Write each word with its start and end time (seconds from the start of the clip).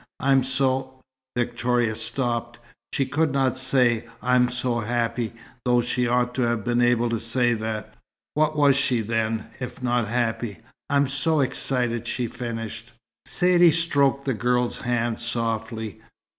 I'm 0.19 0.41
so" 0.41 0.99
Victoria 1.37 1.93
stopped. 1.93 2.57
She 2.91 3.05
could 3.05 3.31
not 3.31 3.55
say: 3.55 4.07
"I 4.19 4.35
am 4.35 4.49
so 4.49 4.79
happy," 4.79 5.31
though 5.63 5.81
she 5.81 6.07
ought 6.07 6.33
to 6.33 6.41
have 6.41 6.63
been 6.63 6.81
able 6.81 7.07
to 7.11 7.19
say 7.19 7.53
that. 7.53 7.93
What 8.33 8.57
was 8.57 8.75
she, 8.75 9.01
then, 9.01 9.51
if 9.59 9.83
not 9.83 10.07
happy? 10.07 10.57
"I'm 10.89 11.07
so 11.07 11.39
excited," 11.41 12.07
she 12.07 12.25
finished. 12.25 12.93
Saidee 13.27 13.69
stroked 13.71 14.25
the 14.25 14.33
girl's 14.33 14.79
hand, 14.79 15.19
softly. 15.19 16.01